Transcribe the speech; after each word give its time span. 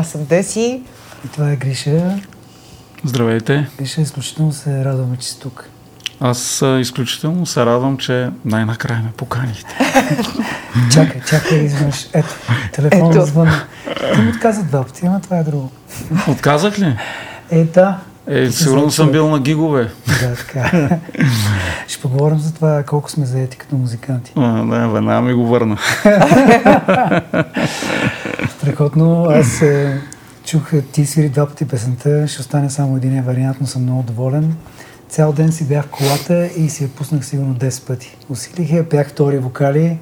Аз 0.00 0.08
съм 0.08 0.24
Деси. 0.24 0.82
И 1.24 1.28
това 1.28 1.52
е 1.52 1.56
Гриша. 1.56 2.18
Здравейте. 3.04 3.68
Гриша, 3.78 4.00
изключително 4.00 4.52
се 4.52 4.84
радваме, 4.84 5.16
че 5.16 5.28
си 5.28 5.40
тук. 5.40 5.68
Аз 6.20 6.64
изключително 6.80 7.46
се 7.46 7.66
радвам, 7.66 7.96
че 7.96 8.30
най-накрая 8.44 9.02
ме 9.02 9.12
поканихте. 9.16 9.78
чакай, 10.92 11.20
чакай, 11.28 11.58
изведнъж. 11.58 12.08
Ето, 12.12 12.28
телефонът 12.72 13.26
звънна. 13.26 13.64
Ти 14.14 14.20
ми 14.20 14.30
отказа 14.30 14.62
два 14.62 14.84
пъти, 14.84 15.06
ама 15.06 15.20
това 15.20 15.38
е 15.38 15.44
друго. 15.44 15.70
Отказах 16.28 16.78
ли? 16.78 16.96
Е, 17.50 17.64
да. 17.64 17.98
Е, 18.26 18.50
сигурно 18.50 18.90
съм 18.90 19.12
бил 19.12 19.28
на 19.28 19.40
гигове. 19.40 19.90
Да, 20.06 20.34
така. 20.34 20.88
Ще 21.88 22.02
поговорим 22.02 22.38
за 22.38 22.54
това 22.54 22.82
колко 22.82 23.10
сме 23.10 23.26
заети 23.26 23.56
като 23.56 23.76
музиканти. 23.76 24.32
А, 24.36 24.64
да, 24.64 24.88
веднага 24.88 25.20
ми 25.20 25.34
го 25.34 25.46
върна. 25.46 25.78
Страхотно. 28.60 29.24
Аз 29.24 29.62
е, 29.62 30.00
чух 30.44 30.72
ти 30.92 31.06
свири 31.06 31.28
два 31.28 31.46
пъти 31.46 31.64
песента, 31.68 32.28
ще 32.28 32.40
остане 32.40 32.70
само 32.70 32.96
един 32.96 33.22
вариант, 33.22 33.56
но 33.60 33.66
съм 33.66 33.82
много 33.82 34.02
доволен. 34.02 34.54
Цял 35.08 35.32
ден 35.32 35.52
си 35.52 35.64
бях 35.68 35.84
в 35.84 35.90
колата 35.90 36.46
и 36.46 36.68
си 36.68 36.82
я 36.82 36.88
пуснах 36.88 37.26
сигурно 37.26 37.54
10 37.54 37.86
пъти. 37.86 38.16
Усилих 38.28 38.72
я, 38.72 38.88
пях 38.88 39.08
втори 39.08 39.38
вокали. 39.38 39.98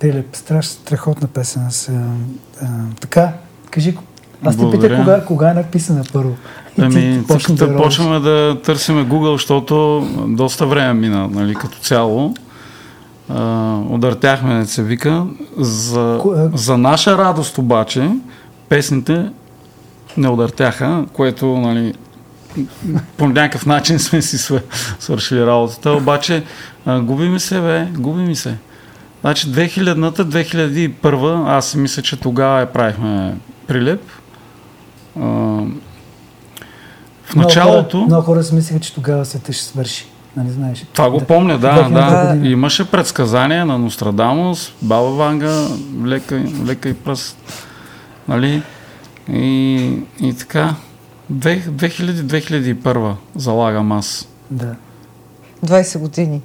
Прилеп, 0.00 0.36
страш, 0.36 0.66
страхотна 0.66 1.28
песен. 1.28 1.62
Аз, 1.66 1.88
а, 1.88 1.92
а, 2.62 2.66
така, 3.00 3.32
кажи, 3.70 3.96
аз 4.44 4.56
те 4.56 4.70
питах 4.70 4.98
кога, 4.98 5.24
кога 5.24 5.50
е 5.50 5.54
написана 5.54 6.04
първо. 6.12 6.36
Ами, 6.78 7.24
тук 7.28 7.52
да 7.52 7.76
почваме 7.76 8.20
да 8.20 8.60
търсиме 8.64 9.04
Google, 9.04 9.32
защото 9.32 10.06
доста 10.28 10.66
време 10.66 10.94
мина, 10.94 11.28
нали, 11.28 11.54
като 11.54 11.78
цяло. 11.78 12.34
Uh, 13.30 13.94
удъртяхме, 13.94 14.66
се 14.66 14.82
вика. 14.82 15.26
За, 15.58 16.20
за 16.54 16.78
наша 16.78 17.18
радост 17.18 17.58
обаче, 17.58 18.10
песните 18.68 19.30
не 20.16 20.28
удъртяха, 20.28 21.04
което, 21.12 21.46
нали, 21.46 21.94
по 23.16 23.28
някакъв 23.28 23.66
начин 23.66 23.98
сме 23.98 24.22
си 24.22 24.54
свършили 24.98 25.46
работата, 25.46 25.92
обаче 25.92 26.44
а, 26.86 27.00
губи 27.00 27.28
ми 27.28 27.40
се, 27.40 27.60
бе, 27.60 27.88
губи 27.98 28.22
ми 28.22 28.36
се. 28.36 28.56
Значи 29.20 29.46
2000-та, 29.46 30.24
2001 30.24 31.44
аз 31.48 31.66
си 31.70 31.78
мисля, 31.78 32.02
че 32.02 32.20
тогава 32.20 32.60
я 32.60 32.72
правихме 32.72 33.38
прилеп. 33.66 34.02
А, 35.20 35.22
в 37.24 37.34
началото... 37.36 37.96
Много 37.96 38.04
хора, 38.04 38.06
много 38.06 38.22
хора 38.22 38.42
си 38.42 38.54
мислиха, 38.54 38.80
че 38.80 38.94
тогава 38.94 39.24
света 39.24 39.52
ще 39.52 39.64
свърши. 39.64 40.06
Нали 40.36 40.50
знаеш? 40.50 40.86
Това 40.92 41.10
го 41.10 41.20
помня, 41.20 41.58
да, 41.58 41.88
да. 41.88 42.34
да. 42.34 42.48
Имаше 42.48 42.90
предсказания 42.90 43.66
на 43.66 43.78
Нострадамус, 43.78 44.72
Баба 44.82 45.10
Ванга, 45.10 45.68
лека, 46.04 46.42
лека 46.66 46.88
и 46.88 46.94
пръст. 46.94 47.38
Нали? 48.28 48.62
И, 49.32 49.74
и 50.20 50.34
така. 50.38 50.74
2000-2001 51.32 53.14
залагам 53.34 53.92
аз. 53.92 54.28
Да. 54.50 54.74
20 55.64 55.98
години. 55.98 56.40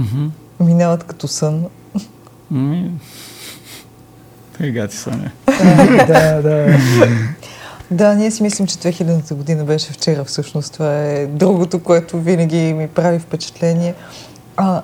Mm-hmm. 0.00 0.28
Минават 0.60 1.04
като 1.04 1.28
сън. 1.28 1.66
Ми... 2.50 2.90
Тега 4.58 4.88
ти 4.88 4.96
са, 4.96 5.10
не. 5.10 5.32
да, 6.06 6.42
да. 6.42 6.78
Да, 7.90 8.14
ние 8.14 8.30
си 8.30 8.42
мислим, 8.42 8.66
че 8.66 8.76
2000-та 8.76 9.34
година 9.34 9.64
беше 9.64 9.92
вчера 9.92 10.24
всъщност. 10.24 10.72
Това 10.72 11.04
е 11.04 11.26
другото, 11.26 11.78
което 11.78 12.20
винаги 12.20 12.72
ми 12.72 12.88
прави 12.88 13.18
впечатление. 13.18 13.94
А, 14.56 14.82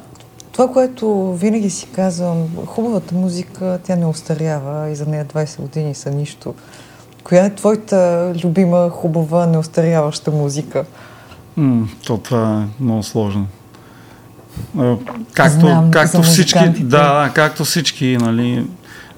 това, 0.53 0.69
което 0.69 1.33
винаги 1.33 1.71
си 1.71 1.87
казвам, 1.95 2.49
хубавата 2.67 3.15
музика, 3.15 3.79
тя 3.85 3.97
не 3.97 4.07
остарява 4.07 4.91
и 4.91 4.95
за 4.95 5.07
нея 5.07 5.25
20 5.25 5.61
години 5.61 5.95
са 5.95 6.11
нищо. 6.11 6.55
Коя 7.25 7.45
е 7.45 7.55
твоята 7.55 8.33
любима, 8.45 8.91
хубава, 8.91 9.47
неостаряваща 9.47 10.31
музика? 10.31 10.85
М, 11.57 11.89
то 12.07 12.19
това 12.19 12.63
е 12.63 12.83
много 12.83 13.03
сложно. 13.03 13.47
Както, 15.33 15.61
Знам, 15.61 15.91
както 15.91 16.23
всички, 16.23 16.69
да, 16.69 17.31
както 17.35 17.65
всички, 17.65 18.17
нали, 18.21 18.67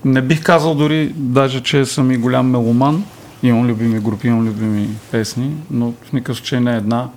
не 0.05 0.23
бих 0.23 0.43
казал 0.43 0.75
дори 0.75 1.13
даже, 1.17 1.63
че 1.63 1.85
съм 1.85 2.11
и 2.11 2.17
голям 2.17 2.51
меломан. 2.51 3.05
Имам 3.43 3.67
любими 3.67 4.01
групи, 4.01 4.29
имам 4.29 4.47
любими 4.47 4.89
песни, 5.11 5.51
но 5.71 5.93
в 6.03 6.13
никакъв 6.13 6.37
случай 6.37 6.61
не 6.61 6.77
една, 6.77 7.09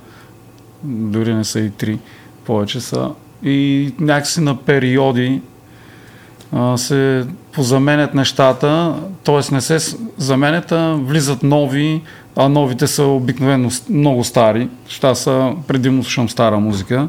дори 0.83 1.33
не 1.33 1.43
са 1.43 1.59
и 1.59 1.69
три, 1.69 1.99
повече 2.45 2.79
са. 2.79 3.11
И 3.43 3.93
някакси 3.99 4.41
на 4.41 4.57
периоди 4.57 5.41
а, 6.51 6.77
се 6.77 7.25
позаменят 7.51 8.13
нещата, 8.13 8.95
т.е. 9.23 9.53
не 9.53 9.61
се 9.61 9.97
заменят, 10.17 10.71
а 10.71 10.93
влизат 10.93 11.43
нови, 11.43 12.01
а 12.35 12.49
новите 12.49 12.88
са 12.88 13.03
обикновено 13.03 13.69
много 13.89 14.23
стари. 14.23 14.69
Ща 14.88 15.15
са, 15.15 15.53
предимно 15.67 16.03
слушам 16.03 16.29
стара 16.29 16.59
музика. 16.59 17.07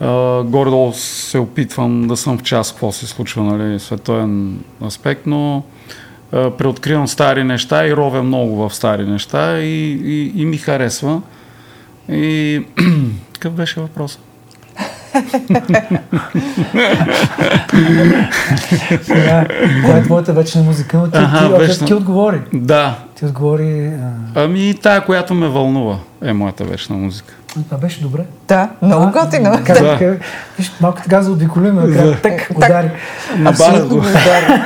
Uh, 0.00 0.42
горе-долу 0.42 0.92
се 0.92 1.38
опитвам 1.38 2.08
да 2.08 2.16
съм 2.16 2.38
в 2.38 2.42
час 2.42 2.70
какво 2.70 2.92
се 2.92 3.06
случва, 3.06 3.42
нали, 3.42 3.80
световен 3.80 4.58
аспект, 4.86 5.26
но 5.26 5.62
преоткривам 6.32 7.08
стари 7.08 7.44
неща 7.44 7.86
и 7.86 7.96
ровя 7.96 8.22
много 8.22 8.56
в 8.56 8.74
стари 8.74 9.04
неща 9.06 9.58
и, 9.58 9.92
и, 10.04 10.42
и 10.42 10.44
ми 10.44 10.56
харесва. 10.56 11.22
И 12.08 12.64
какъв 13.32 13.52
беше 13.52 13.80
въпросът? 13.80 14.20
Сега, 19.02 19.46
коя 19.84 19.96
е 19.96 20.02
твоята 20.02 20.32
вечна 20.32 20.62
музика? 20.62 21.10
Ти, 21.12 21.18
ага, 21.18 21.56
ти, 21.56 21.62
вечна... 21.66 21.86
ти 21.86 21.94
отговори. 21.94 22.40
Да. 22.52 22.98
Ти 23.14 23.24
отговори... 23.24 23.92
А... 24.34 24.42
Ами 24.44 24.74
тая, 24.82 25.04
която 25.04 25.34
ме 25.34 25.48
вълнува, 25.48 25.98
е 26.22 26.32
моята 26.32 26.64
вечна 26.64 26.96
музика. 26.96 27.34
Това 27.64 27.78
беше 27.78 28.02
добре. 28.02 28.24
Да, 28.48 28.68
много 28.82 29.12
готино. 29.12 29.50
Да. 29.66 29.74
да. 29.74 30.16
Виж, 30.58 30.72
малко 30.80 31.02
така 31.02 31.22
заобиколиме, 31.22 31.86
да. 31.86 32.16
так, 32.16 32.48
удари. 32.56 32.90
Абсолютно 33.44 33.96
удари. 33.96 34.62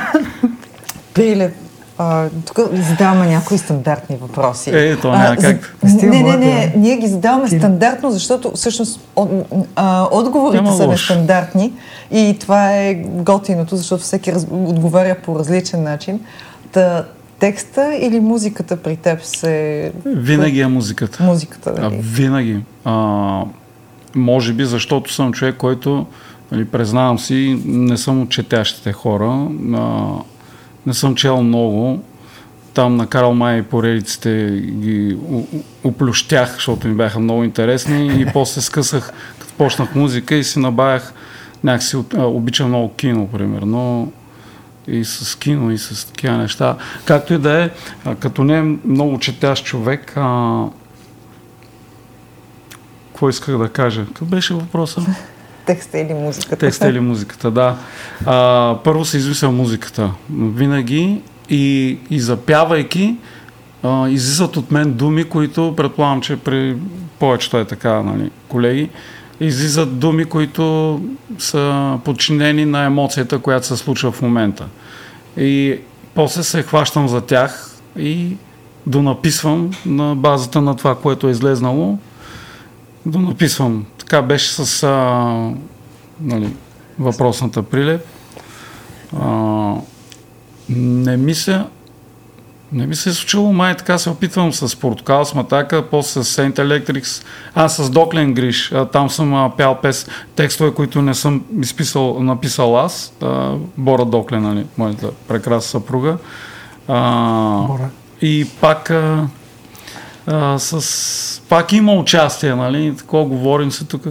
А, 1.99 2.29
тук 2.45 2.59
задаваме 2.89 3.27
някои 3.27 3.57
стандартни 3.57 4.17
въпроси. 4.21 4.69
Е, 4.73 4.95
то 4.97 5.11
няма 5.11 5.35
как. 5.35 5.77
За... 5.83 6.07
Не, 6.07 6.23
не, 6.23 6.37
не, 6.37 6.73
ние 6.77 6.97
ги 6.97 7.07
задаваме 7.07 7.49
Ти... 7.49 7.57
стандартно, 7.57 8.11
защото 8.11 8.51
всъщност 8.55 8.99
от, 9.15 9.29
а, 9.75 10.07
отговорите 10.11 10.63
няма 10.63 10.77
са 10.77 10.87
нестандартни 10.87 11.73
и 12.11 12.37
това 12.39 12.71
е 12.71 12.93
готиното, 13.05 13.75
защото 13.75 14.03
всеки 14.03 14.33
раз... 14.33 14.47
отговаря 14.51 15.15
по 15.25 15.39
различен 15.39 15.83
начин. 15.83 16.19
Та, 16.71 17.05
текста 17.39 17.95
или 18.01 18.19
музиката 18.19 18.77
при 18.77 18.95
теб 18.95 19.21
се... 19.21 19.91
Винаги 20.05 20.59
е 20.59 20.67
музиката. 20.67 21.23
Музиката, 21.23 21.73
дали? 21.73 21.95
А, 21.95 21.99
винаги. 22.01 22.59
А, 22.85 23.41
може 24.15 24.53
би, 24.53 24.65
защото 24.65 25.13
съм 25.13 25.33
човек, 25.33 25.55
който, 25.57 26.05
нали, 26.51 26.65
признавам 26.65 27.19
си, 27.19 27.61
не 27.65 27.97
съм 27.97 28.21
от 28.21 28.29
четящите 28.29 28.91
хора. 28.91 29.47
А, 29.75 30.07
не 30.87 30.93
съм 30.93 31.15
чел 31.15 31.43
много. 31.43 32.03
Там 32.73 32.95
на 32.95 33.07
Карл 33.07 33.33
Май 33.33 33.63
поредиците 33.63 34.61
ги 34.63 35.17
оплющях, 35.83 36.53
защото 36.53 36.87
ми 36.87 36.95
бяха 36.95 37.19
много 37.19 37.43
интересни 37.43 38.21
и 38.21 38.25
после 38.33 38.61
скъсах, 38.61 39.11
като 39.39 39.53
почнах 39.53 39.95
музика 39.95 40.35
и 40.35 40.43
си 40.43 40.59
набавях 40.59 41.13
някакси, 41.63 41.97
обичам 42.17 42.67
много 42.67 42.93
кино, 42.93 43.27
примерно, 43.27 44.11
и 44.87 45.05
с 45.05 45.39
кино, 45.39 45.71
и 45.71 45.77
с 45.77 46.07
такива 46.07 46.37
неща. 46.37 46.77
Както 47.05 47.33
и 47.33 47.37
да 47.37 47.63
е, 47.63 47.69
като 48.19 48.43
не 48.43 48.57
е 48.57 48.77
много 48.85 49.19
четящ 49.19 49.65
човек, 49.65 50.13
а... 50.15 50.65
какво 53.07 53.29
исках 53.29 53.57
да 53.57 53.69
кажа? 53.69 54.05
Какъв 54.05 54.27
беше 54.27 54.53
въпросът? 54.53 55.03
Текста 55.67 55.99
или 55.99 56.13
музиката. 56.13 56.57
Текста 56.57 56.89
или 56.89 56.99
музиката, 56.99 57.51
да. 57.51 57.77
А, 58.25 58.77
първо 58.83 59.05
се 59.05 59.17
измисля 59.17 59.51
музиката. 59.51 60.11
Винаги 60.29 61.21
и, 61.49 61.97
и 62.09 62.19
запявайки, 62.19 63.15
а, 63.83 64.09
излизат 64.09 64.57
от 64.57 64.71
мен 64.71 64.93
думи, 64.93 65.23
които 65.23 65.73
предполагам, 65.77 66.21
че 66.21 66.35
при 66.35 66.75
повечето 67.19 67.57
е 67.57 67.65
така, 67.65 68.01
нали, 68.03 68.31
колеги, 68.47 68.89
излизат 69.39 69.99
думи, 69.99 70.25
които 70.25 71.01
са 71.39 71.97
подчинени 72.05 72.65
на 72.65 72.83
емоцията, 72.83 73.39
която 73.39 73.67
се 73.67 73.77
случва 73.77 74.11
в 74.11 74.21
момента. 74.21 74.67
И 75.37 75.79
после 76.15 76.43
се 76.43 76.63
хващам 76.63 77.07
за 77.07 77.21
тях 77.21 77.71
и 77.99 78.37
донаписвам 78.85 79.71
на 79.85 80.15
базата 80.15 80.61
на 80.61 80.75
това, 80.75 80.95
което 80.95 81.27
е 81.27 81.31
излезнало. 81.31 81.97
Донаписвам 83.05 83.85
така 84.07 84.21
беше 84.21 84.51
с 84.51 84.83
а, 84.83 85.51
нали, 86.21 86.49
въпросната 86.99 87.63
прилеп. 87.63 88.01
А, 89.21 89.73
не 90.69 91.17
мисля, 91.17 91.65
не 92.71 92.87
ми 92.87 92.95
се 92.95 93.09
е 93.09 93.13
случило, 93.13 93.53
май 93.53 93.77
така 93.77 93.97
се 93.97 94.09
опитвам 94.09 94.53
с 94.53 94.75
Портокал, 94.75 95.25
с 95.25 95.33
Матака, 95.33 95.89
после 95.91 96.23
с 96.23 96.37
Saint 96.37 96.55
Electrics, 96.55 97.25
а 97.55 97.69
с 97.69 97.89
Доклен 97.89 98.33
Гриш, 98.33 98.71
а, 98.71 98.85
там 98.85 99.09
съм 99.09 99.33
а, 99.33 99.51
пял 99.57 99.81
пес, 99.81 100.07
текстове, 100.35 100.73
които 100.73 101.01
не 101.01 101.13
съм 101.13 101.43
изписал, 101.61 102.19
написал 102.19 102.79
аз, 102.79 103.13
а, 103.21 103.53
Бора 103.77 104.05
Доклен, 104.05 104.43
нали, 104.43 104.65
моята 104.77 105.11
прекрасна 105.27 105.61
съпруга. 105.61 106.17
А, 106.87 107.61
Бора. 107.67 107.89
и 108.21 108.47
пак 108.61 108.89
а, 108.89 109.27
а, 110.27 110.59
с... 110.59 111.41
Пак 111.49 111.73
има 111.73 111.93
участие, 111.93 112.55
нали? 112.55 112.95
Такова 112.97 113.25
говорим 113.25 113.71
се 113.71 113.85
тук. 113.85 114.03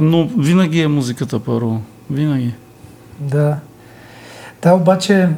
Но 0.00 0.28
винаги 0.38 0.80
е 0.80 0.88
музиката 0.88 1.40
първо. 1.40 1.82
Винаги. 2.10 2.54
Да. 3.20 3.56
Да, 4.62 4.72
обаче, 4.72 5.28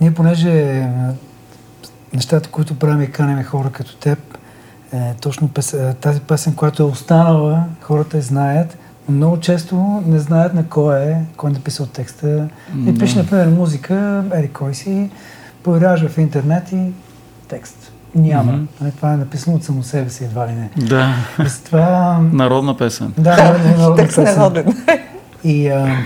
ние 0.00 0.14
понеже 0.14 0.50
е, 0.50 0.88
нещата, 2.12 2.48
които 2.48 2.78
правим 2.78 3.02
и 3.02 3.10
канеме 3.10 3.44
хора 3.44 3.70
като 3.72 3.96
теб, 3.96 4.18
е, 4.92 5.14
точно 5.20 5.48
пес, 5.48 5.74
е, 5.74 5.94
тази 6.00 6.20
песен, 6.20 6.54
която 6.54 6.82
е 6.82 6.86
останала, 6.86 7.64
хората 7.80 8.16
я 8.16 8.22
знаят, 8.22 8.78
но 9.08 9.14
много 9.16 9.40
често 9.40 10.02
не 10.06 10.18
знаят 10.18 10.54
на 10.54 10.68
кой 10.68 11.00
е, 11.00 11.16
кой 11.36 11.50
е 11.50 11.52
написал 11.52 11.86
текста. 11.86 12.48
И 12.86 12.98
пише, 12.98 13.18
например, 13.18 13.46
музика, 13.48 14.24
ери 14.34 14.48
кой 14.48 14.74
си, 14.74 15.10
появяваш 15.62 16.06
в 16.06 16.18
интернет 16.18 16.72
и 16.72 16.92
текст. 17.48 17.92
Няма. 18.14 18.52
Mm-hmm. 18.52 18.96
Това 18.96 19.12
е 19.12 19.16
написано 19.16 19.56
от 19.56 19.64
само 19.64 19.82
себе 19.82 20.10
си, 20.10 20.24
едва 20.24 20.48
ли 20.48 20.52
не. 20.52 20.70
Да. 20.76 21.14
това... 21.64 22.20
Народна 22.32 22.76
песен. 22.76 23.12
Да, 23.18 23.58
народна 23.76 23.96
Текст 23.96 24.16
песен. 24.16 24.38
народен. 24.38 24.74
И 25.44 25.68
а, 25.68 25.96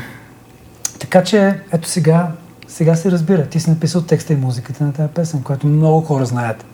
така 1.01 1.25
че, 1.25 1.61
ето 1.73 1.89
сега, 1.89 2.29
сега 2.69 2.95
се 2.95 3.11
разбира. 3.11 3.47
Ти 3.47 3.61
си 3.61 3.71
написал 3.71 4.03
текста 4.03 4.33
и 4.33 4.37
музиката 4.37 4.85
на 4.85 4.93
тази 4.93 5.09
песен, 5.09 5.43
която 5.43 5.67
много 5.67 6.01
хора 6.01 6.25
знаят. 6.25 6.65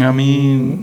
Ами, 0.00 0.78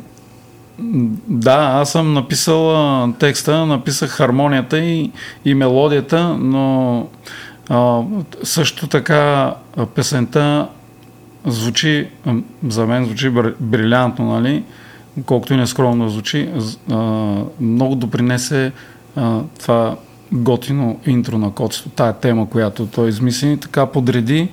да, 1.28 1.56
аз 1.56 1.92
съм 1.92 2.14
написал 2.14 3.14
текста, 3.14 3.66
написах 3.66 4.10
хармонията 4.10 4.80
и, 4.80 5.12
и 5.46 5.54
мелодията, 5.54 6.38
но 6.40 7.08
а, 7.70 8.02
също 8.44 8.88
така 8.88 9.54
песента 9.96 10.68
звучи, 11.48 12.08
за 12.68 12.86
мен 12.86 13.06
звучи 13.06 13.30
бр- 13.30 13.56
брилянтно, 13.60 14.26
нали? 14.26 14.64
Колкото 15.26 15.54
и 15.54 15.58
нескромно 15.58 16.10
звучи, 16.10 16.50
много 17.60 17.96
допринесе 17.96 18.72
това 19.60 19.96
готино 20.32 21.00
интро 21.06 21.38
на 21.38 21.52
Коцето, 21.52 21.90
тая 21.90 22.14
тема, 22.14 22.50
която 22.50 22.86
той 22.86 23.10
измисли, 23.10 23.58
така 23.58 23.86
подреди. 23.86 24.50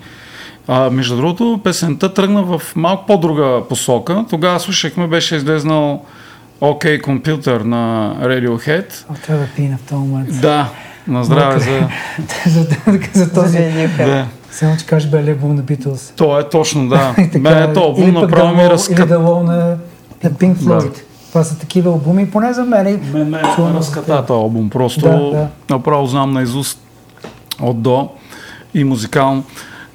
А, 0.69 0.91
между 0.91 1.17
другото, 1.17 1.61
песента 1.65 2.15
тръгна 2.15 2.43
в 2.43 2.63
малко 2.77 3.07
по-друга 3.07 3.63
посока. 3.69 4.25
Тогава 4.31 4.61
слушахме, 4.61 5.07
беше 5.07 5.37
излезнал 5.37 6.05
OK 6.61 7.03
Computer 7.03 7.63
на 7.63 8.15
Radiohead. 8.23 9.05
О, 9.11 9.15
трябва 9.27 9.43
да 9.43 9.49
пина 9.57 9.79
в 9.79 9.89
този 9.89 10.01
момент. 10.01 10.41
Да, 10.41 10.71
на 11.07 11.25
здраве 11.25 11.61
за, 12.47 12.67
за 13.13 13.33
този... 13.33 13.59
Да. 13.99 14.27
Само, 14.55 14.77
че 14.77 14.87
кажеш 14.87 15.11
белия 15.11 15.35
албум 15.35 15.55
на 15.55 15.63
Beatles. 15.63 16.17
То 16.17 16.41
е 16.41 16.49
точно, 16.49 16.89
да. 16.89 17.15
Така, 17.33 17.39
Мен 17.39 17.71
е 17.71 17.73
то 17.73 17.81
албум 17.81 18.13
направо 18.13 18.57
ми 18.57 18.69
разкъп. 18.71 18.99
Или 18.99 19.07
The 19.07 19.19
Wall 19.19 19.43
на, 19.43 19.77
на 20.25 20.31
Pink 20.31 20.55
Да. 20.55 20.65
Floyd. 20.65 21.03
Това 21.29 21.45
са 21.45 21.59
такива 21.59 21.91
албуми, 21.91 22.31
поне 22.31 22.53
за 22.53 22.65
мен. 22.65 23.11
Мен 23.13 23.31
ме 23.31 23.43
чувам 23.55 23.77
разката 23.77 24.27
този 24.27 24.39
албум. 24.39 24.71
Просто 24.71 25.01
Да, 25.01 25.19
да. 25.19 25.49
направо 25.71 26.07
знам 26.07 26.33
наизуст 26.33 26.81
от 27.61 27.83
до 27.83 28.09
и 28.75 28.85
музикално. 28.85 29.45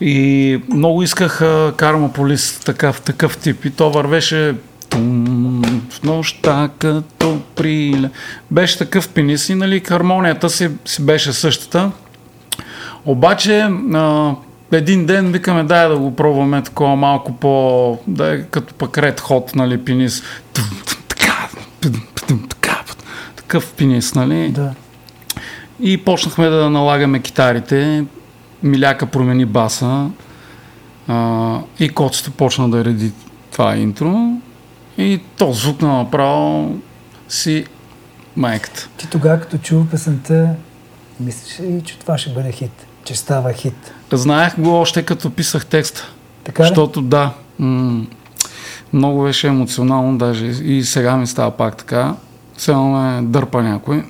И 0.01 0.61
много 0.69 1.03
исках 1.03 1.41
а, 1.41 1.73
Кармополис 1.77 2.59
такъв, 2.59 3.01
такъв 3.01 3.37
тип. 3.37 3.65
И 3.65 3.71
то 3.71 3.91
вървеше 3.91 4.55
тум, 4.89 5.61
в 5.89 6.03
нощта 6.03 6.69
като 6.79 7.39
приле. 7.55 8.09
Беше 8.51 8.77
такъв 8.77 9.09
пенис 9.09 9.49
и 9.49 9.55
нали, 9.55 9.79
хармонията 9.79 10.49
си, 10.49 10.69
си 10.85 11.05
беше 11.05 11.33
същата. 11.33 11.91
Обаче 13.05 13.59
а, 13.93 14.35
един 14.71 15.05
ден 15.05 15.31
викаме, 15.31 15.63
дай 15.63 15.89
да 15.89 15.97
го 15.97 16.15
пробваме 16.15 16.63
такова 16.63 16.95
малко 16.95 17.33
по... 17.33 17.97
Да 18.07 18.33
е 18.33 18.41
като 18.41 18.73
пък 18.73 18.91
Red 18.91 19.19
Hot, 19.19 19.55
нали, 19.55 19.85
пенис. 19.85 20.23
Така, 21.07 21.49
така, 22.49 22.83
такъв 23.35 23.73
пенис, 23.73 24.15
нали? 24.15 24.49
Да. 24.49 24.73
И 25.79 25.97
почнахме 25.97 26.49
да 26.49 26.69
налагаме 26.69 27.19
китарите. 27.19 28.05
Миляка 28.63 29.05
промени 29.05 29.45
баса. 29.45 30.09
А, 31.07 31.59
и 31.79 31.89
коцето 31.89 32.31
почна 32.31 32.69
да 32.69 32.85
реди 32.85 33.11
това 33.51 33.75
интро. 33.75 34.31
И 34.97 35.19
то 35.37 35.53
звукна 35.53 35.97
направо 35.97 36.77
си 37.29 37.65
майката. 38.35 38.89
Ти 38.97 39.09
тогава, 39.09 39.39
като 39.39 39.57
чува 39.57 39.85
песента, 39.91 40.49
мислиш 41.19 41.59
ли, 41.59 41.81
че 41.85 41.99
това 41.99 42.17
ще 42.17 42.29
бъде 42.29 42.51
хит? 42.51 42.85
Че 43.09 43.15
става 43.15 43.53
хит? 43.53 43.93
Знаех 44.11 44.59
го 44.59 44.73
още 44.73 45.03
като 45.03 45.29
писах 45.29 45.65
текста. 45.65 46.11
Така 46.43 46.63
ли? 46.63 46.67
Защото 46.67 47.01
да, 47.01 47.33
м- 47.59 48.05
много 48.93 49.23
беше 49.23 49.47
емоционално 49.47 50.17
даже 50.17 50.45
и 50.45 50.83
сега 50.83 51.17
ми 51.17 51.27
става 51.27 51.51
пак 51.51 51.77
така. 51.77 52.15
Сега 52.57 52.77
ме 52.77 53.21
дърпа 53.21 53.63
някой. 53.63 54.03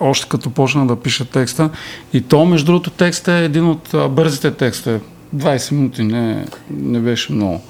Още 0.00 0.28
като 0.28 0.50
почна 0.50 0.86
да 0.86 0.96
пиша 0.96 1.24
текста. 1.24 1.70
И 2.12 2.20
то, 2.22 2.44
между 2.44 2.66
другото, 2.66 2.90
текста 2.90 3.32
е 3.32 3.44
един 3.44 3.66
от 3.66 3.94
а, 3.94 4.08
бързите 4.08 4.50
текстове. 4.50 5.00
20 5.36 5.72
минути 5.72 6.02
не, 6.02 6.46
не 6.70 7.00
беше 7.00 7.32
много. 7.32 7.60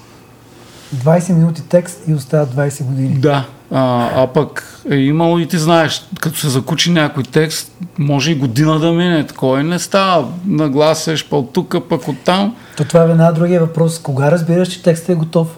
20 0.97 1.33
минути 1.33 1.63
текст 1.63 2.03
и 2.09 2.15
остават 2.15 2.55
20 2.55 2.85
години. 2.85 3.15
Да, 3.15 3.47
а, 3.73 4.11
а 4.23 4.27
пък 4.27 4.81
е 4.91 4.97
имало 4.97 5.39
и 5.39 5.49
ти 5.49 5.59
знаеш, 5.59 6.07
като 6.21 6.39
се 6.39 6.49
закучи 6.49 6.91
някой 6.91 7.23
текст, 7.23 7.73
може 7.99 8.33
и 8.33 8.35
година 8.35 8.79
да 8.79 8.93
мине, 8.93 9.27
такова 9.27 9.61
и 9.61 9.65
не 9.65 9.79
става. 9.79 10.29
Нагласяш 10.47 11.27
от 11.31 11.53
тук, 11.53 11.77
пък 11.89 12.09
от 12.09 12.17
там. 12.25 12.57
То 12.77 12.85
това 12.85 13.03
е 13.03 13.11
една 13.11 13.33
другия 13.33 13.61
въпрос. 13.61 13.99
Кога 13.99 14.31
разбираш, 14.31 14.69
че 14.69 14.83
текстът 14.83 15.09
е 15.09 15.15
готов? 15.15 15.49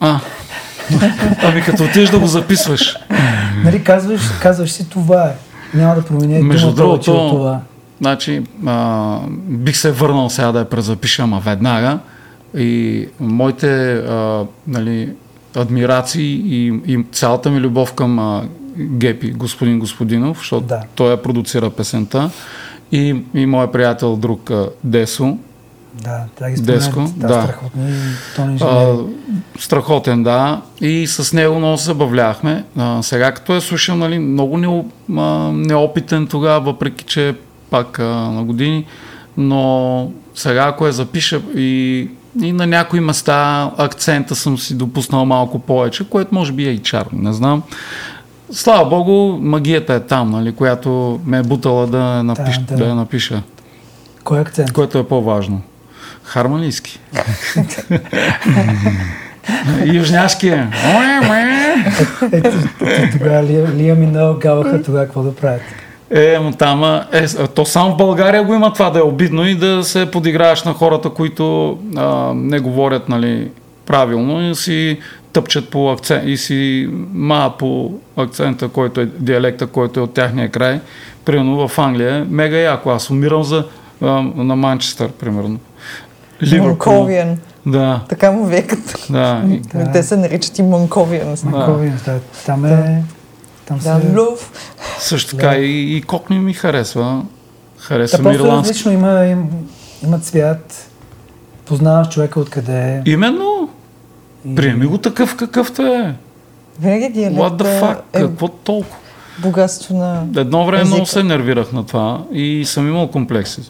А, 0.00 0.20
ами 1.42 1.62
като 1.62 1.84
отидеш 1.84 2.08
да 2.08 2.18
го 2.18 2.26
записваш. 2.26 2.96
Нали, 3.64 3.84
казваш, 3.84 4.20
казваш 4.42 4.72
си 4.72 4.88
това 4.88 5.24
е. 5.24 5.34
Няма 5.74 5.94
да 5.94 6.02
променя 6.02 6.44
Между 6.44 6.72
другото, 6.72 7.12
от 7.12 7.30
това. 7.30 7.60
Значи, 8.00 8.42
а, 8.66 9.18
бих 9.48 9.76
се 9.76 9.92
върнал 9.92 10.30
сега 10.30 10.52
да 10.52 10.58
я 10.58 10.64
презапиша, 10.64 11.22
ама 11.22 11.40
веднага. 11.44 11.98
И 12.56 13.08
моите 13.20 13.92
а, 13.92 14.44
нали, 14.66 15.12
адмирации 15.56 16.42
и, 16.46 16.80
и 16.86 17.04
цялата 17.12 17.50
ми 17.50 17.60
любов 17.60 17.92
към 17.92 18.18
а, 18.18 18.44
Гепи, 18.78 19.30
господин 19.30 19.78
Господинов, 19.78 20.38
защото 20.38 20.66
Да. 20.66 20.80
той 20.94 21.10
я 21.10 21.22
продуцира 21.22 21.70
песента. 21.70 22.30
И, 22.92 23.16
и 23.34 23.46
моят 23.46 23.72
приятел 23.72 24.16
друг 24.16 24.50
а, 24.50 24.68
Десо. 24.84 25.38
Да, 25.94 26.24
да 26.40 26.50
ги 26.50 26.62
Деско, 26.62 26.92
споменат. 26.92 27.18
Да, 27.18 27.28
да. 27.28 27.42
страхотни 27.42 28.58
А, 28.60 28.96
страхотен, 29.58 30.22
да. 30.22 30.60
И 30.80 31.06
с 31.06 31.32
него 31.32 31.54
много 31.58 31.78
се 31.78 31.84
забавлявахме. 31.84 32.64
А, 32.76 33.02
сега 33.02 33.32
като 33.32 33.56
е 33.56 33.60
слушал, 33.60 33.96
нали, 33.96 34.18
много 34.18 34.58
не, 34.58 34.84
а, 35.16 35.22
неопитен 35.52 36.26
тогава, 36.26 36.60
въпреки 36.60 37.04
че 37.04 37.28
е 37.28 37.34
пак 37.70 37.98
а, 37.98 38.04
на 38.04 38.44
години, 38.44 38.84
но 39.36 40.10
сега 40.34 40.66
ако 40.68 40.86
я 40.86 40.92
запиша 40.92 41.40
и, 41.56 42.08
и 42.42 42.52
на 42.52 42.66
някои 42.66 43.00
места 43.00 43.70
акцента 43.78 44.34
съм 44.34 44.58
си 44.58 44.74
допуснал 44.78 45.24
малко 45.24 45.58
повече, 45.58 46.08
което 46.08 46.34
може 46.34 46.52
би 46.52 46.66
е 46.66 46.70
и 46.70 46.78
чарно, 46.78 47.10
не 47.22 47.32
знам. 47.32 47.62
Слава 48.52 48.88
Богу, 48.88 49.38
магията 49.40 49.94
е 49.94 50.00
там, 50.00 50.30
нали, 50.30 50.52
която 50.52 51.20
ме 51.24 51.38
е 51.38 51.42
бутала 51.42 51.86
да, 51.86 52.22
напиш, 52.22 52.58
Да, 52.58 52.64
да. 52.76 52.76
да. 52.76 52.88
я 52.88 52.94
напиша, 52.94 53.42
Кой 54.24 54.38
е 54.38 54.40
акцент? 54.40 54.72
което 54.72 54.98
е 54.98 55.08
по-важно. 55.08 55.62
Харманийски. 56.22 57.00
Южняшки 59.84 60.48
е. 60.48 60.68
Тогава 63.12 63.42
Лия, 63.42 63.68
Лия 63.74 63.94
Минал 63.94 64.34
гаваха 64.34 64.82
тогава 64.82 65.04
какво 65.04 65.22
да 65.22 65.34
правят. 65.34 65.62
Е, 66.10 66.38
ма 66.38 66.52
там, 66.52 66.84
е, 67.12 67.26
то 67.54 67.64
само 67.64 67.94
в 67.94 67.96
България 67.96 68.44
го 68.44 68.54
има 68.54 68.72
това 68.72 68.90
да 68.90 68.98
е 68.98 69.02
обидно 69.02 69.46
и 69.46 69.54
да 69.54 69.84
се 69.84 70.10
подиграваш 70.10 70.62
на 70.62 70.72
хората, 70.72 71.10
които 71.10 71.78
а, 71.96 72.32
не 72.34 72.60
говорят 72.60 73.08
нали, 73.08 73.50
правилно 73.86 74.50
и 74.50 74.54
си 74.54 74.98
тъпчат 75.32 75.68
по 75.68 75.92
акцент 75.92 76.24
и 76.26 76.36
си 76.36 76.88
маят 77.12 77.52
по 77.58 77.92
акцента, 78.16 78.68
който 78.68 79.00
е 79.00 79.06
диалекта, 79.06 79.66
който 79.66 80.00
е 80.00 80.02
от 80.02 80.14
тяхния 80.14 80.48
край. 80.48 80.80
Примерно 81.24 81.68
в 81.68 81.78
Англия 81.78 82.14
е 82.14 82.24
мега 82.24 82.56
яко. 82.56 82.90
Аз 82.90 83.10
умирам 83.10 83.42
за, 83.44 83.64
а, 84.02 84.06
на 84.36 84.56
Манчестър, 84.56 85.08
примерно. 85.08 85.58
Монковиен. 86.58 87.38
Да, 87.66 88.00
Така 88.08 88.32
му 88.32 88.46
викат. 88.46 89.06
да. 89.10 89.42
Да. 89.74 89.92
Те 89.92 90.02
се 90.02 90.16
наричат 90.16 90.58
и 90.58 90.62
Монковиен. 90.62 91.36
Манковия, 91.44 91.94
да. 92.04 92.20
Там 92.46 92.64
е... 92.64 93.04
Там 93.66 93.78
Да, 93.78 94.00
се... 94.00 94.18
Лов. 94.18 94.52
Също 94.98 95.36
така 95.36 95.54
и, 95.54 95.96
и 95.96 96.02
кокни 96.02 96.38
ми 96.38 96.52
харесва. 96.52 97.22
Харесва 97.78 98.18
Та 98.18 98.22
ми 98.22 98.30
е 98.30 98.34
ирландски. 98.34 98.68
различно. 98.70 98.92
Има, 98.92 99.24
им, 99.24 99.44
има 100.04 100.18
цвят. 100.18 100.90
Познаваш 101.64 102.08
човека 102.08 102.40
откъде 102.40 102.78
е. 102.80 103.02
Именно, 103.06 103.68
И- 104.44 104.54
приеми 104.54 104.86
го 104.86 104.98
такъв 104.98 105.36
какъвто 105.36 105.82
е. 105.84 106.14
Винаги 106.80 107.20
What 107.20 107.56
the 107.56 107.80
fuck? 107.82 107.96
е 108.12 108.20
Какво 108.20 108.48
толкова? 108.48 108.96
богатство 109.38 109.96
на... 109.96 110.26
Едно 110.36 110.66
време 110.66 110.82
езика. 110.82 110.94
много 110.94 111.06
се 111.06 111.22
нервирах 111.22 111.72
на 111.72 111.86
това 111.86 112.22
и 112.32 112.64
съм 112.64 112.88
имал 112.88 113.08
комплекси. 113.08 113.60